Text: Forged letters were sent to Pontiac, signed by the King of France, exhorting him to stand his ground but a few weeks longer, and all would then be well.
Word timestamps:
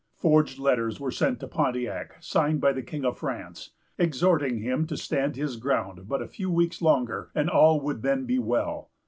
Forged 0.15 0.57
letters 0.57 0.99
were 0.99 1.11
sent 1.11 1.39
to 1.41 1.47
Pontiac, 1.47 2.15
signed 2.21 2.59
by 2.59 2.73
the 2.73 2.81
King 2.81 3.05
of 3.05 3.19
France, 3.19 3.69
exhorting 3.99 4.57
him 4.57 4.87
to 4.87 4.97
stand 4.97 5.35
his 5.35 5.57
ground 5.57 6.07
but 6.09 6.23
a 6.23 6.27
few 6.27 6.49
weeks 6.49 6.81
longer, 6.81 7.29
and 7.35 7.51
all 7.51 7.79
would 7.81 8.01
then 8.01 8.25
be 8.25 8.39
well. 8.39 8.89